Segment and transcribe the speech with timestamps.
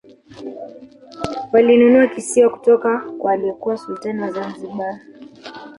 [1.53, 4.99] walinunua kisiwa kutoka kwa aliyekuwa sultani wa zanzibar